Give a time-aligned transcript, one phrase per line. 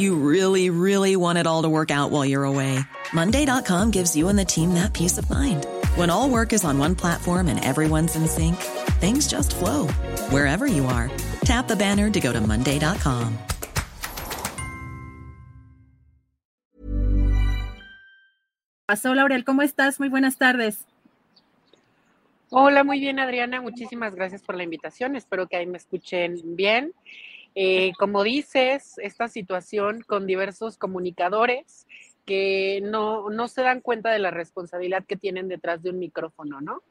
[0.00, 2.80] You really, really want it all to work out while you're away.
[3.12, 5.66] Monday.com gives you and the team that peace of mind.
[5.94, 8.56] When all work is on one platform and everyone's in sync,
[8.96, 9.88] things just flow
[10.32, 11.10] wherever you are.
[11.44, 13.36] Tap the banner to go to Monday.com.
[18.88, 20.00] Pasó, Laurel, ¿cómo estás?
[20.00, 20.86] Muy buenas tardes.
[22.48, 23.60] Hola, muy bien, Adriana.
[23.60, 25.14] Muchísimas gracias por la invitación.
[25.14, 26.94] Espero que ahí me escuchen bien.
[27.54, 31.86] Eh, como dices, esta situación con diversos comunicadores
[32.24, 36.60] que no, no, se dan cuenta de la responsabilidad que tienen detrás de un micrófono,
[36.60, 36.82] ¿no?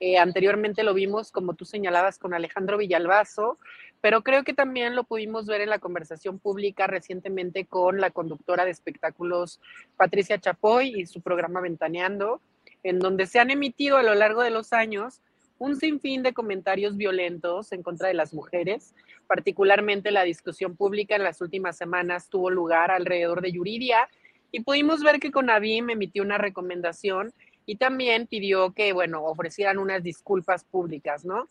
[0.00, 3.58] Eh, anteriormente lo vimos, como tú señalabas, con Alejandro Villalbazo,
[4.00, 8.64] pero creo que también lo pudimos ver en la conversación pública recientemente con la conductora
[8.64, 9.60] de espectáculos
[9.96, 12.40] Patricia Chapoy y su programa Ventaneando,
[12.82, 15.22] en donde se han emitido a lo largo de los años
[15.58, 18.94] un sinfín de comentarios violentos en contra de las mujeres,
[19.26, 24.08] particularmente la discusión pública en las últimas semanas tuvo lugar alrededor de Yuridia
[24.52, 27.32] y pudimos ver que Conavim emitió una recomendación
[27.66, 31.48] y también pidió que, bueno, ofrecieran unas disculpas públicas, ¿no?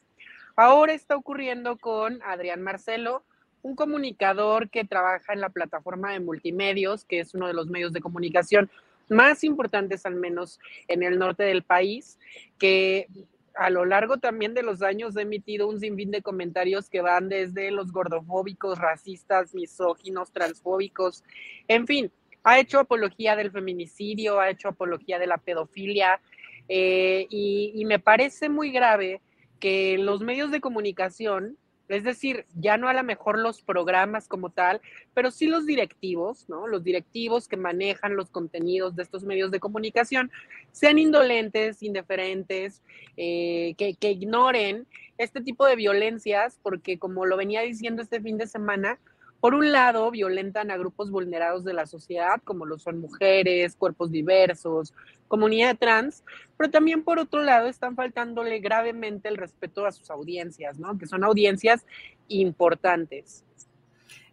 [0.55, 3.23] Ahora está ocurriendo con Adrián Marcelo,
[3.63, 7.93] un comunicador que trabaja en la plataforma de multimedios, que es uno de los medios
[7.93, 8.69] de comunicación
[9.09, 12.19] más importantes, al menos en el norte del país,
[12.59, 13.07] que
[13.55, 17.29] a lo largo también de los años ha emitido un sinfín de comentarios que van
[17.29, 21.23] desde los gordofóbicos, racistas, misóginos, transfóbicos,
[21.67, 22.11] en fin,
[22.43, 26.19] ha hecho apología del feminicidio, ha hecho apología de la pedofilia,
[26.67, 29.21] eh, y me parece muy grave
[29.59, 31.57] que los medios de comunicación
[31.93, 34.81] es decir, ya no a lo mejor los programas como tal,
[35.13, 36.67] pero sí los directivos, ¿no?
[36.67, 40.31] Los directivos que manejan los contenidos de estos medios de comunicación,
[40.71, 42.81] sean indolentes, indiferentes,
[43.17, 44.87] eh, que, que ignoren
[45.17, 48.99] este tipo de violencias, porque como lo venía diciendo este fin de semana,
[49.43, 54.09] por un lado, violentan a grupos vulnerados de la sociedad, como lo son mujeres, cuerpos
[54.09, 54.93] diversos,
[55.27, 56.23] comunidad trans,
[56.55, 60.97] pero también por otro lado están faltándole gravemente el respeto a sus audiencias, ¿no?
[60.97, 61.85] Que son audiencias
[62.29, 63.43] importantes.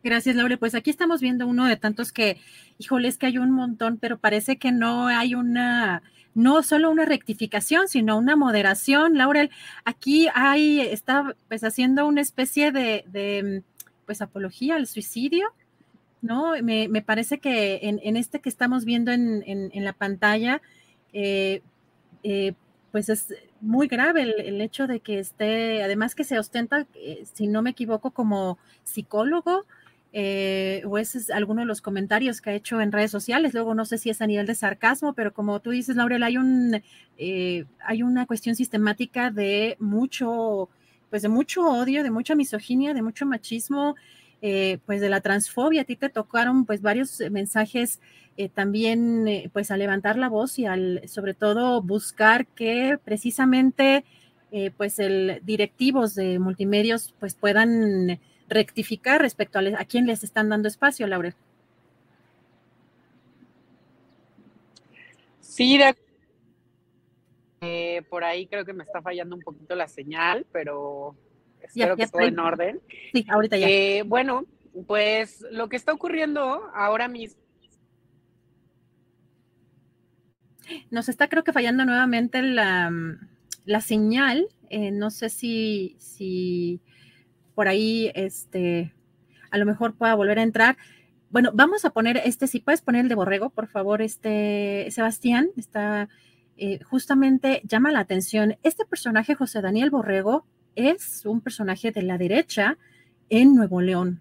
[0.05, 0.57] Gracias, Laura.
[0.59, 2.37] Pues aquí estamos viendo uno de tantos que,
[2.79, 6.05] híjole, es que hay un montón, pero parece que no hay una,
[6.35, 9.19] no solo una rectificación, sino una moderación.
[9.19, 9.51] Laurel,
[9.85, 13.65] aquí hay, está pues haciendo una especie de, de
[14.11, 15.47] pues apología al suicidio,
[16.21, 16.61] ¿no?
[16.65, 20.61] Me, me parece que en, en, este que estamos viendo en, en, la pantalla,
[21.13, 21.63] eh,
[22.25, 22.55] eh,
[22.91, 27.23] pues es muy grave el, el, hecho de que esté, además que se ostenta, eh,
[27.33, 29.65] si no me equivoco, como psicólogo,
[30.13, 33.55] o ese es alguno de los comentarios que ha hecho en redes sociales.
[33.55, 36.37] Luego no sé si es a nivel de sarcasmo, pero como tú dices, Laurel, hay
[36.37, 36.83] un
[37.17, 40.69] hay una cuestión sistemática de mucho
[41.11, 43.97] pues de mucho odio, de mucha misoginia, de mucho machismo,
[44.43, 45.83] eh, pues de la transfobia.
[45.83, 48.01] A ti te tocaron pues varios mensajes
[48.37, 54.05] eh, también eh, pues a levantar la voz y al sobre todo buscar que precisamente
[54.53, 58.19] eh, pues el directivos de multimedios pues puedan
[58.49, 61.35] rectificar respecto a, a quién les están dando espacio, Laura.
[65.41, 65.95] Sí, de
[67.61, 71.15] eh, por ahí creo que me está fallando un poquito la señal, pero
[71.61, 72.81] espero ya, ya que todo en orden.
[73.13, 73.69] Sí, ahorita ya.
[73.69, 74.47] Eh, bueno,
[74.87, 77.41] pues lo que está ocurriendo ahora mismo.
[80.91, 82.91] Nos está creo que fallando nuevamente la,
[83.65, 84.49] la señal.
[84.71, 86.81] Eh, no sé si, si
[87.55, 88.95] por ahí este,
[89.51, 90.79] a lo mejor pueda volver a entrar.
[91.29, 95.51] Bueno, vamos a poner este, si puedes poner el de borrego, por favor, este, Sebastián,
[95.57, 96.09] está
[96.63, 98.59] eh, justamente llama la atención.
[98.63, 100.45] Este personaje, José Daniel Borrego,
[100.77, 102.77] es un personaje de la derecha
[103.31, 104.21] en Nuevo León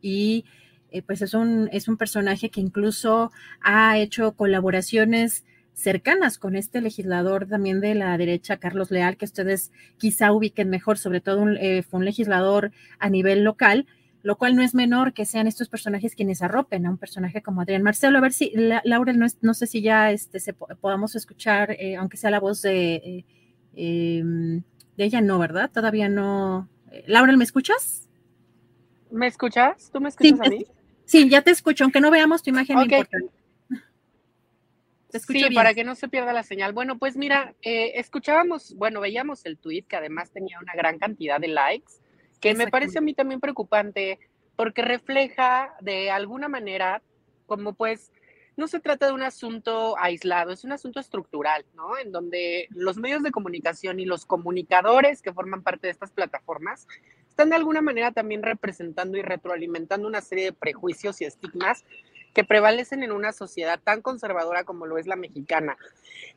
[0.00, 0.44] y
[0.92, 6.80] eh, pues es un, es un personaje que incluso ha hecho colaboraciones cercanas con este
[6.80, 11.82] legislador también de la derecha, Carlos Leal, que ustedes quizá ubiquen mejor, sobre todo eh,
[11.82, 12.70] fue un legislador
[13.00, 13.86] a nivel local,
[14.22, 17.62] lo cual no es menor que sean estos personajes quienes arropen a un personaje como
[17.62, 18.18] Adrián Marcelo.
[18.18, 18.52] A ver si,
[18.84, 22.94] Laura, no, sé si ya este, se, podamos escuchar, eh, aunque sea la voz de,
[22.96, 23.24] eh,
[23.74, 24.62] em,
[24.96, 25.70] de ella, no, ¿verdad?
[25.72, 26.68] Todavía no.
[27.06, 28.08] Laura, ¿me escuchas?
[29.10, 29.90] ¿Me escuchas?
[29.92, 30.66] ¿Tú me escuchas a mí?
[31.06, 32.78] Sí, ya te escucho, aunque no veamos tu imagen.
[35.12, 36.72] sí, para que no se pierda la señal.
[36.72, 41.40] Bueno, pues mira, eh, escuchábamos, bueno, veíamos el tweet que además tenía una gran cantidad
[41.40, 41.94] de likes
[42.40, 44.18] que me parece a mí también preocupante
[44.56, 47.02] porque refleja de alguna manera
[47.46, 48.12] como pues
[48.56, 51.96] no se trata de un asunto aislado, es un asunto estructural, ¿no?
[51.96, 56.86] En donde los medios de comunicación y los comunicadores que forman parte de estas plataformas
[57.28, 61.84] están de alguna manera también representando y retroalimentando una serie de prejuicios y estigmas
[62.34, 65.76] que prevalecen en una sociedad tan conservadora como lo es la mexicana.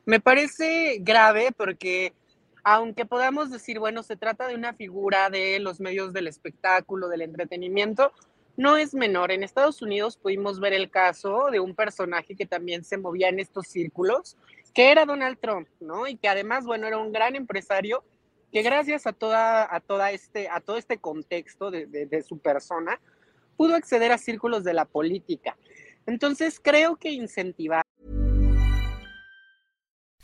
[0.06, 2.14] Me parece grave porque
[2.64, 7.20] aunque podamos decir, bueno, se trata de una figura de los medios del espectáculo, del
[7.20, 8.12] entretenimiento,
[8.56, 9.30] no es menor.
[9.30, 13.38] En Estados Unidos pudimos ver el caso de un personaje que también se movía en
[13.38, 14.38] estos círculos,
[14.72, 16.06] que era Donald Trump, ¿no?
[16.06, 18.02] Y que además, bueno, era un gran empresario
[18.50, 23.00] que gracias a, toda, a, toda este, a todo este contexto de, de su persona,
[23.56, 25.56] pudo acceder a círculos de la política.
[26.06, 27.84] Entonces, creo que incentivar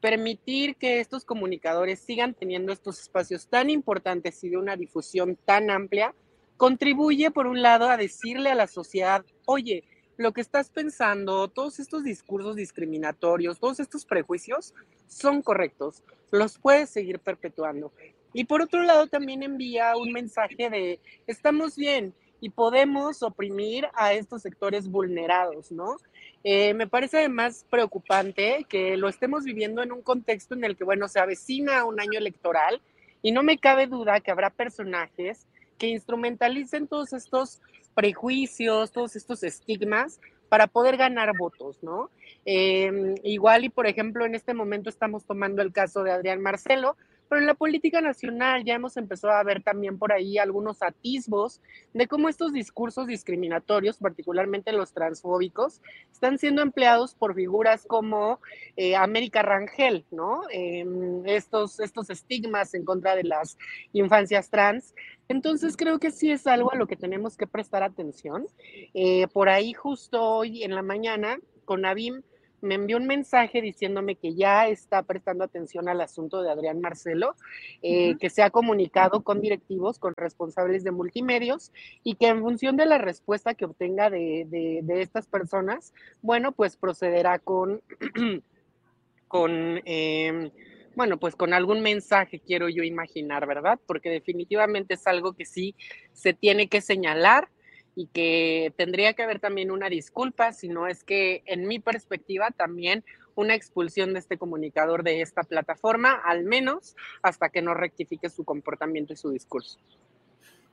[0.00, 5.70] Permitir que estos comunicadores sigan teniendo estos espacios tan importantes y de una difusión tan
[5.70, 6.14] amplia
[6.56, 9.84] contribuye, por un lado, a decirle a la sociedad, oye,
[10.16, 14.74] lo que estás pensando, todos estos discursos discriminatorios, todos estos prejuicios
[15.06, 17.92] son correctos, los puedes seguir perpetuando.
[18.34, 24.12] Y por otro lado, también envía un mensaje de, estamos bien y podemos oprimir a
[24.12, 25.96] estos sectores vulnerados, ¿no?
[26.42, 30.84] Eh, me parece además preocupante que lo estemos viviendo en un contexto en el que,
[30.84, 32.80] bueno, se avecina un año electoral
[33.22, 35.46] y no me cabe duda que habrá personajes
[35.78, 37.60] que instrumentalicen todos estos
[37.94, 42.10] prejuicios, todos estos estigmas para poder ganar votos, ¿no?
[42.44, 46.96] Em, igual y, por ejemplo, en este momento estamos tomando el caso de Adrián Marcelo,
[47.30, 51.62] pero en la política nacional ya hemos empezado a ver también por ahí algunos atisbos
[51.94, 55.80] de cómo estos discursos discriminatorios, particularmente los transfóbicos,
[56.10, 58.40] están siendo empleados por figuras como
[58.76, 60.42] eh, América Rangel, ¿no?
[60.50, 63.56] Em, estos, estos estigmas en contra de las
[63.92, 64.92] infancias trans.
[65.28, 68.48] Entonces creo que sí es algo a lo que tenemos que prestar atención.
[68.92, 72.22] Eh, por ahí justo hoy en la mañana con Abim
[72.60, 77.36] me envió un mensaje diciéndome que ya está prestando atención al asunto de Adrián Marcelo,
[77.82, 82.76] eh, que se ha comunicado con directivos, con responsables de multimedios y que en función
[82.76, 87.80] de la respuesta que obtenga de, estas personas, bueno, pues procederá con,
[89.28, 90.50] con em,
[90.94, 93.78] bueno, pues con algún mensaje quiero yo imaginar, ¿verdad?
[93.86, 95.74] Porque definitivamente es algo que sí
[96.12, 97.48] se tiene que señalar
[97.94, 102.50] y que tendría que haber también una disculpa, si no es que en mi perspectiva
[102.50, 103.04] también
[103.34, 108.44] una expulsión de este comunicador de esta plataforma, al menos hasta que no rectifique su
[108.44, 109.78] comportamiento y su discurso.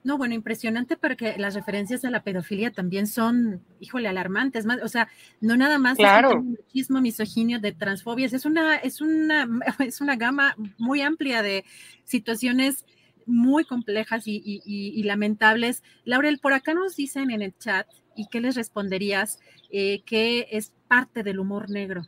[0.03, 4.88] No, bueno, impresionante porque las referencias a la pedofilia también son, híjole, alarmantes, más, o
[4.88, 5.09] sea,
[5.41, 6.43] no nada más claro.
[6.43, 9.47] machismo, misoginio, de transfobias, es una, es una,
[9.86, 11.65] es una gama muy amplia de
[12.05, 12.86] situaciones
[13.27, 15.84] muy complejas y, lamentables.
[16.05, 19.39] Laurel, por acá nos dicen en el chat, ¿y qué les responderías?
[19.69, 22.03] Eh, que es parte del humor negro.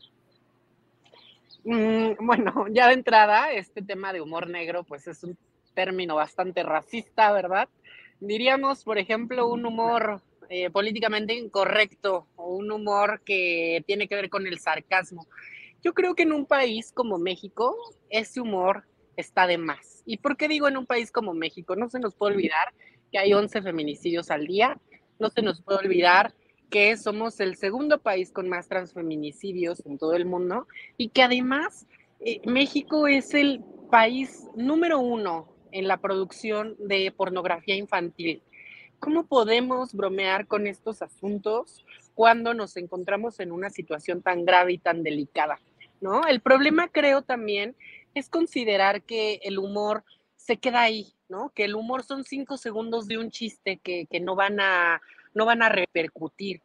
[1.66, 5.38] Mm, bueno, ya de entrada, este tema de humor negro, pues es un
[5.74, 7.70] término bastante racista, ¿verdad?
[8.20, 14.30] Diríamos, por ejemplo, un humor eh, políticamente incorrecto o un humor que tiene que ver
[14.30, 15.28] con el sarcasmo.
[15.84, 17.76] Yo creo que en un país como México,
[18.10, 18.84] ese humor
[19.20, 20.04] está de más.
[20.06, 21.76] ¿Y por qué digo en un país como México?
[21.76, 22.74] No se nos puede olvidar
[23.12, 24.80] que hay 11 feminicidios al día,
[25.20, 26.34] no se nos puede olvidar
[26.70, 31.88] que somos el segundo país con más transfeminicidios en todo el mundo y que además
[32.20, 38.44] eh, México es el país número uno en la producción de pornografía infantil.
[39.00, 44.78] ¿Cómo podemos bromear con estos asuntos cuando nos encontramos en una situación tan grave y
[44.78, 45.60] tan delicada?
[46.02, 46.26] ¿No?
[46.28, 47.76] El problema creo también
[48.16, 50.04] es considerar que el humor
[50.36, 51.52] se queda ahí, ¿no?
[51.54, 55.02] Que el humor son cinco segundos de un chiste que, que no van a
[55.34, 56.62] no van a repercutir.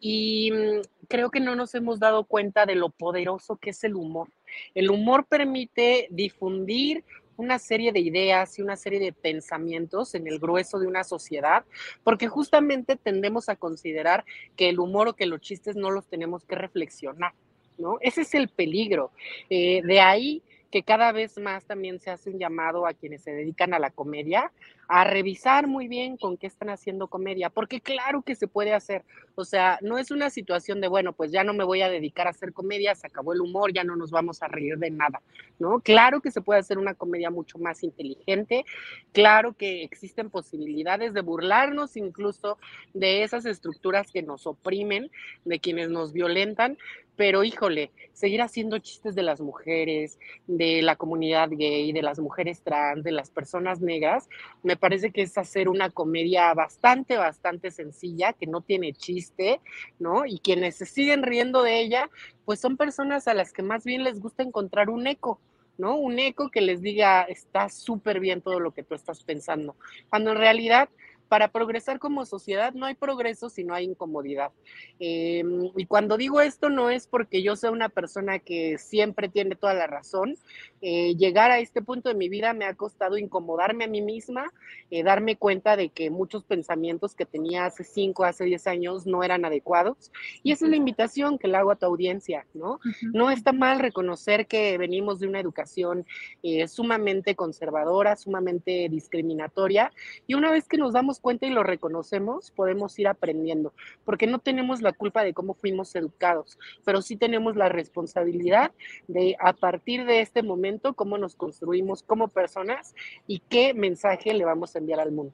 [0.00, 3.94] Y mm, creo que no nos hemos dado cuenta de lo poderoso que es el
[3.94, 4.28] humor.
[4.74, 7.04] El humor permite difundir
[7.36, 11.64] una serie de ideas y una serie de pensamientos en el grueso de una sociedad,
[12.02, 14.24] porque justamente tendemos a considerar
[14.56, 17.34] que el humor o que los chistes no los tenemos que reflexionar,
[17.76, 17.98] ¿no?
[18.00, 19.10] Ese es el peligro.
[19.50, 23.32] Eh, de ahí que cada vez más también se hace un llamado a quienes se
[23.32, 24.52] dedican a la comedia
[24.88, 29.04] a revisar muy bien con qué están haciendo comedia, porque claro que se puede hacer.
[29.34, 32.26] O sea, no es una situación de, bueno, pues ya no me voy a dedicar
[32.26, 35.22] a hacer comedia, se acabó el humor, ya no nos vamos a reír de nada,
[35.58, 35.80] ¿no?
[35.80, 38.64] Claro que se puede hacer una comedia mucho más inteligente,
[39.12, 42.58] claro que existen posibilidades de burlarnos incluso
[42.94, 45.10] de esas estructuras que nos oprimen,
[45.44, 46.78] de quienes nos violentan,
[47.16, 52.62] pero híjole, seguir haciendo chistes de las mujeres, de la comunidad gay, de las mujeres
[52.62, 54.28] trans, de las personas negras,
[54.62, 59.60] me parece que es hacer una comedia bastante, bastante sencilla, que no tiene chiste,
[59.98, 60.26] ¿no?
[60.26, 62.10] Y quienes se siguen riendo de ella,
[62.44, 65.40] pues son personas a las que más bien les gusta encontrar un eco.
[65.78, 65.96] ¿no?
[65.96, 69.76] Un eco que les diga, está súper bien todo lo que tú estás pensando,
[70.08, 70.88] cuando en realidad
[71.28, 74.52] para progresar como sociedad no hay progreso si no hay incomodidad.
[74.98, 79.56] Em, y cuando digo esto no es porque yo sea una persona que siempre tiene
[79.56, 80.36] toda la razón.
[80.82, 84.52] Eh, llegar a este punto de mi vida me ha costado incomodarme a mí misma,
[84.90, 89.22] eh, darme cuenta de que muchos pensamientos que tenía hace 5, hace 10 años no
[89.22, 90.12] eran adecuados.
[90.42, 92.78] Y es una invitación que le hago a tu audiencia, ¿no?
[93.12, 96.06] No está mal reconocer que venimos de una educación
[96.42, 99.92] eh, sumamente conservadora, sumamente discriminatoria.
[100.26, 103.72] Y una vez que nos damos cuenta y lo reconocemos, podemos ir aprendiendo,
[104.04, 108.72] porque no tenemos la culpa de cómo fuimos educados, pero sí tenemos la responsabilidad
[109.08, 112.94] de a partir de este momento cómo nos construimos como personas
[113.26, 115.32] y qué mensaje le vamos a enviar al mundo.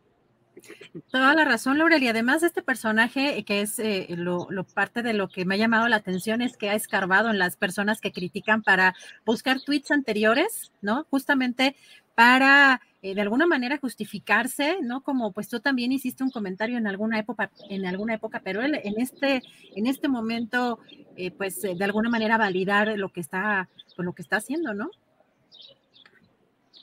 [1.10, 2.02] Toda la razón, Laurel.
[2.02, 5.54] Y además de este personaje, eh, que es eh, lo, parte de lo que me
[5.54, 9.60] ha llamado la atención, es que ha escarbado en las personas que critican para buscar
[9.60, 11.06] tweets anteriores, ¿no?
[11.10, 11.76] Justamente
[12.14, 15.02] para eh, de alguna manera justificarse, ¿no?
[15.02, 18.80] Como pues tú también hiciste un comentario en alguna época, en alguna época, pero él
[18.84, 19.42] en este,
[19.74, 20.78] en este momento,
[21.16, 24.72] eh, pues eh, de alguna manera validar lo que está, pues, lo que está haciendo,
[24.72, 24.88] ¿no?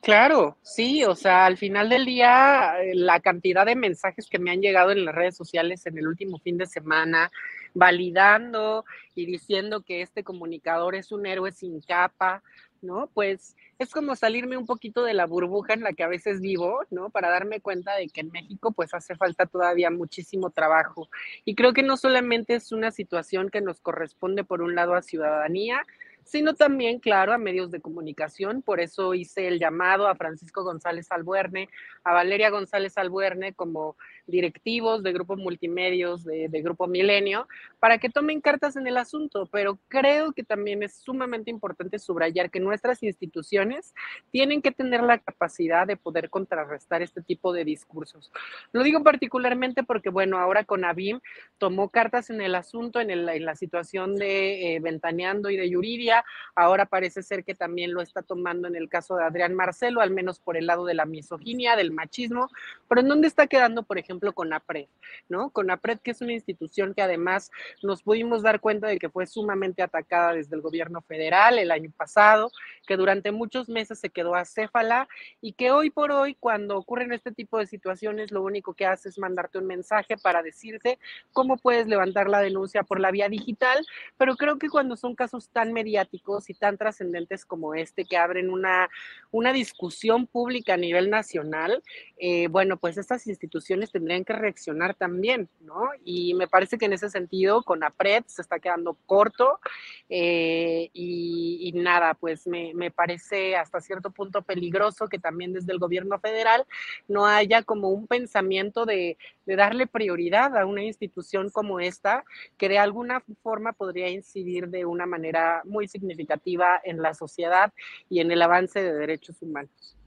[0.01, 4.61] Claro, sí, o sea, al final del día, la cantidad de mensajes que me han
[4.61, 7.31] llegado en las redes sociales en el último fin de semana,
[7.73, 8.85] validando
[9.15, 12.43] y diciendo que este comunicador es un héroe sin capa,
[12.81, 13.09] ¿no?
[13.13, 16.81] Pues es como salirme un poquito de la burbuja en la que a veces vivo,
[16.89, 17.09] ¿no?
[17.09, 21.09] Para darme cuenta de que en México pues hace falta todavía muchísimo trabajo.
[21.45, 25.01] Y creo que no solamente es una situación que nos corresponde por un lado a
[25.01, 25.85] ciudadanía,
[26.29, 28.61] sino también, claro, a medios de comunicación.
[28.61, 31.69] Por eso hice el llamado a Francisco González Albuerne,
[32.03, 33.97] a Valeria González Albuerne como
[34.29, 37.47] directivos de Grupo Multimedios, de, Grupo Milenio,
[37.79, 39.47] para que tomen cartas en el asunto.
[39.51, 43.93] Pero creo que también es sumamente importante subrayar que nuestras instituciones
[44.31, 48.31] tienen que tener la capacidad de poder contrarrestar este tipo de discursos.
[48.71, 51.19] Lo digo particularmente porque, bueno, ahora con ABIM
[51.57, 56.23] tomó cartas en el asunto, en, la situación de eh, Ventaneando y de Yuridia
[56.55, 60.11] ahora parece ser que también lo está tomando en el caso de Adrián Marcelo, al
[60.11, 62.49] menos por el lado de la misoginia, del machismo,
[62.87, 64.87] pero ¿en dónde está quedando, por ejemplo, con APRED?
[65.27, 65.49] ¿no?
[65.49, 69.25] Con APRED, que es una institución que además nos pudimos dar cuenta de que fue
[69.25, 72.51] sumamente atacada desde el gobierno federal el año pasado,
[72.87, 75.07] que durante muchos meses se quedó acéfala
[75.41, 79.09] y que hoy por hoy, cuando ocurren este tipo de situaciones, lo único que hace
[79.09, 80.99] es mandarte un mensaje para decirte
[81.33, 83.85] cómo puedes levantar la denuncia por la vía digital,
[84.17, 86.09] pero creo que cuando son casos tan mediáticos,
[86.47, 88.89] y tan trascendentes como este que abren una,
[89.31, 91.83] una discusión pública a nivel nacional,
[92.17, 95.89] eh, bueno, pues estas instituciones tendrían que reaccionar también, ¿no?
[96.05, 99.59] Y me parece que en ese sentido con APRED se está quedando corto
[100.07, 106.17] eh, y, nada, pues me, parece hasta cierto punto peligroso que también desde el gobierno
[106.19, 106.65] federal
[107.09, 112.23] no haya como un pensamiento de, de darle prioridad a una institución como esta
[112.57, 117.73] que de alguna forma podría incidir de una manera muy significativa en la sociedad
[118.09, 119.98] y en el avance de derechos humanos.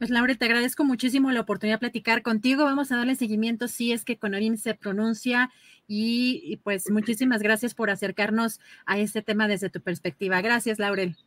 [0.00, 2.64] Pues Laura, te agradezco muchísimo la oportunidad de platicar contigo.
[2.64, 5.50] Vamos a darle seguimiento si es que Conorim se pronuncia
[5.86, 10.40] y, pues muchísimas gracias por acercarnos a este tema desde tu perspectiva.
[10.40, 11.18] Gracias, Laurel.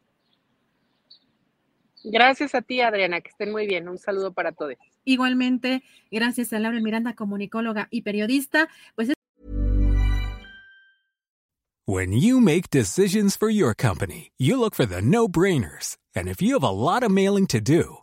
[2.04, 3.88] Gracias a ti, Adriana, que estén muy bien.
[3.88, 4.74] Un saludo para todos.
[5.06, 8.70] Igualmente, gracias a Laurel Miranda, comunicóloga y periodista.
[8.96, 9.14] Pues
[11.86, 15.98] When you make decisions for your company, you look for the no-brainers.
[16.16, 18.03] And if you have a lot of mailing to do,